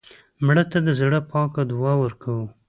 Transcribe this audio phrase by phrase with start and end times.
[0.45, 2.45] مړه ته د زړه پاکه دعا ورکوو